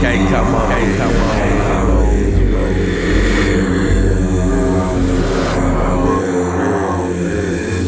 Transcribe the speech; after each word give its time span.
Can't 0.00 0.28
come 0.30 0.54
up. 0.54 0.70
Can't 0.70 0.96
come 0.96 1.16
up. 1.16 1.30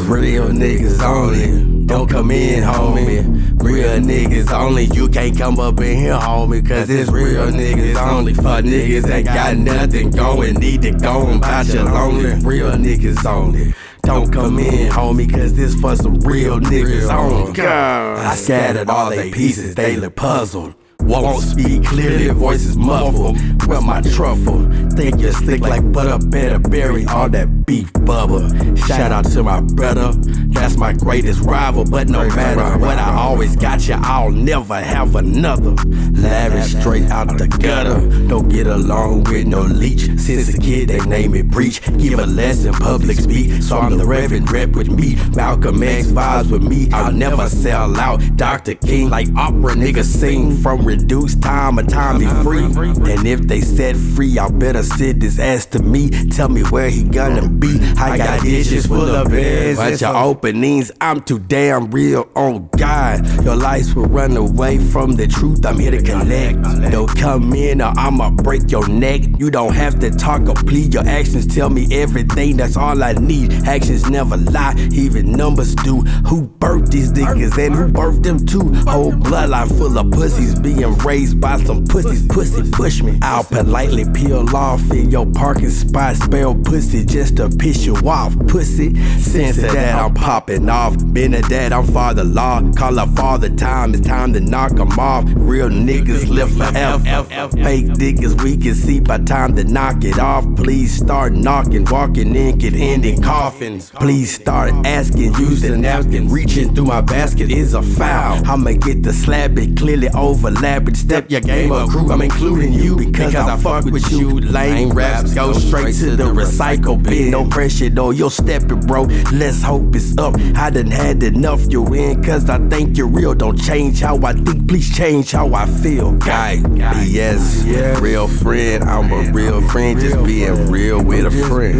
Real 0.08 0.48
niggas 0.48 1.02
only, 1.02 1.86
don't 1.86 2.08
come 2.10 2.30
in, 2.30 2.62
homie. 2.62 3.62
Real 3.62 3.98
niggas 3.98 4.52
only, 4.52 4.84
you 4.92 5.08
can't 5.08 5.36
come 5.38 5.58
up 5.58 5.80
in 5.80 5.96
here, 5.96 6.12
homie, 6.12 6.66
cause 6.68 6.90
it's 6.90 7.10
real 7.10 7.46
niggas 7.46 7.96
only. 7.96 8.34
For 8.34 8.60
niggas 8.60 9.10
ain't 9.10 9.26
got 9.26 9.56
nothing 9.56 10.10
going, 10.10 10.56
need 10.56 10.82
to 10.82 10.90
go 10.90 11.26
and 11.28 11.40
buy 11.40 11.62
your 11.62 11.84
lonely. 11.84 12.34
Real 12.44 12.72
niggas 12.72 13.24
only. 13.24 13.72
Don't 14.02 14.30
come 14.30 14.58
in, 14.58 14.90
homie, 14.90 15.32
cause 15.32 15.54
this 15.54 15.74
for 15.80 15.96
some 15.96 16.20
real 16.20 16.60
niggas 16.60 17.08
only. 17.10 17.58
I 17.58 18.34
scattered 18.34 18.90
all 18.90 19.08
they 19.08 19.30
pieces, 19.30 19.74
they 19.74 19.96
look 19.96 20.14
puzzled. 20.14 20.74
Won't 21.04 21.42
speak 21.42 21.84
clearly, 21.84 22.28
voices 22.28 22.76
muffled. 22.76 23.36
With 23.66 23.82
my 23.82 24.00
truffle, 24.00 24.68
think 24.90 25.20
you're 25.20 25.32
slick 25.32 25.60
like 25.60 25.90
butter, 25.92 26.24
better 26.26 26.58
bury 26.58 27.06
all 27.06 27.28
that 27.30 27.66
beef 27.66 27.92
bubble. 28.04 28.48
Shout 28.76 29.12
out 29.12 29.24
to 29.32 29.42
my 29.42 29.60
brother, 29.60 30.12
that's 30.48 30.76
my 30.76 30.92
greatest 30.92 31.40
rival. 31.40 31.84
But 31.84 32.08
no 32.08 32.26
matter 32.28 32.78
what, 32.78 32.98
I 32.98 33.14
always 33.14 33.56
got 33.56 33.86
you, 33.86 33.94
I'll 33.98 34.30
never 34.30 34.80
have 34.80 35.14
another. 35.14 35.74
Lavish 36.12 36.74
straight 36.80 37.10
out 37.10 37.28
the 37.38 37.48
gutter, 37.48 38.00
don't 38.28 38.48
get 38.48 38.66
along 38.66 39.24
with 39.24 39.46
no 39.46 39.62
leech. 39.62 40.02
Since 40.20 40.54
a 40.54 40.58
kid, 40.58 40.88
they 40.88 41.00
name 41.00 41.34
it 41.34 41.48
breach. 41.48 41.80
Give 41.98 42.18
a 42.18 42.26
lesson, 42.26 42.72
public 42.74 43.18
speak. 43.18 43.62
So 43.62 43.78
I'm 43.78 43.96
the 43.96 44.06
Reverend 44.06 44.50
rep 44.50 44.70
with 44.70 44.88
me. 44.88 45.16
Malcolm 45.34 45.82
X 45.82 46.08
vibes 46.08 46.50
with 46.50 46.62
me, 46.62 46.90
I'll 46.92 47.12
never 47.12 47.48
sell 47.48 47.98
out. 47.98 48.20
Dr. 48.36 48.74
King, 48.74 49.10
like 49.10 49.28
opera 49.36 49.74
niggas 49.74 50.04
sing 50.04 50.56
from 50.56 50.84
reduced 50.96 51.42
time 51.42 51.78
or 51.78 51.82
time 51.82 52.18
be 52.18 52.26
free. 52.42 52.64
And 52.64 53.26
if 53.26 53.40
they 53.40 53.60
set 53.60 53.96
free, 53.96 54.28
y'all 54.28 54.52
better 54.52 54.82
sit 54.82 55.20
this 55.20 55.38
ass 55.38 55.66
to 55.66 55.82
me. 55.82 56.10
Tell 56.10 56.48
me 56.48 56.62
where 56.62 56.90
he 56.90 57.02
gonna 57.04 57.48
be. 57.48 57.78
I 57.96 58.18
got 58.18 58.42
dishes 58.42 58.86
full 58.86 59.14
of 59.14 59.28
beds. 59.28 59.78
But 59.78 60.00
your 60.00 60.16
openings, 60.16 60.92
I'm 61.00 61.22
too 61.22 61.38
damn 61.38 61.90
real 61.90 62.28
on 62.34 62.68
God. 62.76 63.26
Your 63.44 63.56
lights 63.56 63.94
will 63.94 64.06
run 64.06 64.36
away 64.36 64.78
from 64.78 65.12
the 65.12 65.26
truth. 65.26 65.64
I'm 65.64 65.78
here 65.78 65.90
to 65.90 66.02
connect. 66.02 66.62
Don't 66.92 67.14
come 67.16 67.52
in 67.54 67.80
or 67.80 67.92
I'ma 67.96 68.30
break 68.30 68.70
your 68.70 68.86
neck. 68.88 69.22
You 69.38 69.50
don't 69.50 69.74
have 69.74 69.98
to 70.00 70.10
talk 70.10 70.42
or 70.48 70.54
plead. 70.54 70.94
Your 70.94 71.06
actions 71.06 71.46
tell 71.46 71.70
me 71.70 71.86
everything. 71.90 72.56
That's 72.58 72.76
all 72.76 73.02
I 73.02 73.12
need. 73.12 73.52
Actions 73.66 74.08
never 74.10 74.36
lie, 74.36 74.74
even 74.92 75.32
numbers 75.32 75.74
do. 75.76 76.00
Who 76.28 76.48
birthed 76.48 76.90
these 76.90 77.12
niggas 77.12 77.56
and 77.64 77.74
who 77.74 77.88
birthed 77.88 78.24
them 78.24 78.44
too? 78.44 78.72
Whole 78.90 79.12
bloodline 79.12 79.68
full 79.78 79.96
of 79.98 80.10
pussies 80.10 80.58
being 80.58 80.81
raised 80.90 81.40
by 81.40 81.58
some 81.62 81.84
pussies. 81.86 82.26
Pussy 82.26 82.70
push 82.70 83.02
me. 83.02 83.18
I'll 83.22 83.44
politely 83.44 84.04
peel 84.12 84.44
off 84.54 84.90
in 84.90 85.10
your 85.10 85.26
parking 85.26 85.70
spot. 85.70 86.16
Spell 86.16 86.54
pussy 86.54 87.04
just 87.04 87.36
to 87.36 87.48
piss 87.48 87.84
you 87.84 87.94
off. 88.08 88.34
Pussy. 88.48 88.94
Since 89.18 89.56
that 89.56 89.94
I'm 89.94 90.14
popping 90.14 90.68
off. 90.68 90.96
Been 91.12 91.34
a 91.34 91.42
dad, 91.42 91.72
I'm 91.72 91.86
father 91.86 92.24
law. 92.24 92.62
Call 92.72 92.98
up 92.98 93.10
father 93.10 93.48
time. 93.48 93.94
It's 93.94 94.06
time 94.06 94.32
to 94.32 94.40
knock 94.40 94.72
'em 94.78 94.98
off. 94.98 95.24
Real 95.34 95.68
niggas 95.68 96.28
live 96.28 96.50
forever. 96.56 97.24
Fake 97.66 97.86
niggas 97.86 98.42
we 98.42 98.56
can 98.56 98.74
see 98.74 99.00
by 99.00 99.18
time 99.18 99.54
to 99.56 99.64
knock 99.64 100.04
it 100.04 100.18
off. 100.18 100.44
Please 100.56 100.92
start 100.96 101.32
knocking, 101.34 101.84
walking 101.84 102.34
in, 102.34 102.58
get 102.58 102.74
end 102.74 103.04
in 103.04 103.20
coffins. 103.20 103.90
Please 103.90 104.32
start 104.32 104.72
asking, 104.86 105.32
the 105.32 105.76
napkin. 105.76 106.28
Reaching 106.28 106.74
through 106.74 106.86
my 106.86 107.00
basket 107.00 107.50
is 107.50 107.74
a 107.74 107.82
foul. 107.82 108.40
I'ma 108.48 108.72
get 108.72 109.02
the 109.02 109.12
slab 109.12 109.58
it 109.58 109.76
clearly 109.76 110.08
overlap 110.14 110.71
Step 110.72 111.30
your 111.30 111.42
game 111.42 111.70
up, 111.70 111.90
crew. 111.90 112.10
I'm 112.10 112.22
including 112.22 112.72
you 112.72 112.96
because 112.96 113.34
I 113.34 113.56
fuck 113.58 113.84
with 113.84 114.10
you. 114.10 114.40
Lame 114.40 114.88
raps 114.90 115.34
go 115.34 115.52
straight 115.52 115.94
to 115.96 116.16
the 116.16 116.24
recycle 116.24 117.02
bin. 117.02 117.30
No 117.30 117.46
pressure 117.46 117.90
though, 117.90 118.10
you'll 118.10 118.30
step 118.30 118.62
it, 118.62 118.86
bro. 118.86 119.02
Let's 119.32 119.62
hope 119.62 119.94
it's 119.94 120.16
up. 120.16 120.34
I 120.56 120.70
done 120.70 120.86
had 120.86 121.22
enough, 121.22 121.60
you 121.70 121.84
in, 121.92 122.22
cause 122.24 122.48
I 122.48 122.58
think 122.68 122.96
you're 122.96 123.06
real. 123.06 123.34
Don't 123.34 123.60
change 123.60 124.00
how 124.00 124.16
I 124.22 124.32
think, 124.32 124.66
please 124.66 124.96
change 124.96 125.32
how 125.32 125.52
I 125.52 125.66
feel. 125.66 126.12
Guy, 126.12 126.62
yes, 127.04 127.64
real 128.00 128.26
friend. 128.28 128.84
I'm 128.84 129.12
a 129.12 129.30
real 129.30 129.60
friend, 129.68 130.00
just 130.00 130.24
being 130.24 130.70
real 130.70 131.04
with 131.04 131.26
a 131.26 131.30
friend. 131.48 131.76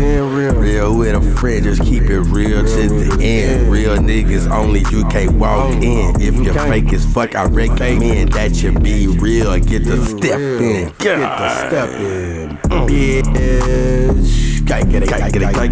Real 0.61 0.99
with 0.99 1.15
a 1.15 1.22
friend, 1.37 1.65
just 1.65 1.83
keep 1.83 2.03
it 2.03 2.21
real 2.21 2.61
to 2.62 2.89
the 2.89 3.19
end. 3.22 3.72
Real 3.72 3.97
niggas 3.97 4.50
only, 4.50 4.81
you 4.91 5.06
can't 5.06 5.33
walk 5.33 5.72
in. 5.83 6.21
If 6.21 6.34
you're 6.34 6.55
fake 6.55 6.93
as 6.93 7.06
fuck, 7.06 7.34
I 7.34 7.45
recommend 7.45 8.33
that 8.33 8.62
you 8.62 8.72
be 8.82 9.06
real, 9.06 9.50
I 9.50 9.59
get 9.60 9.84
the 9.84 9.97
step 10.04 10.38
in. 10.38 10.93
Get 10.98 11.19
the 11.19 11.48
step 11.69 11.91
in, 12.00 12.59
bitch. 12.88 14.66
Gay, 14.66 14.82
get 14.91 15.03
it, 15.03 15.09
gay, 15.09 15.31
get 15.31 15.43
it, 15.43 15.54
gay, 15.54 15.69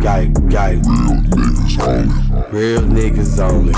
gay, 0.00 0.32
gay. 0.48 0.74
Real 2.50 2.82
niggas 2.82 3.38
only. 3.38 3.74